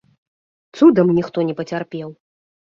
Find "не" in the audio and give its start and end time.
1.53-1.57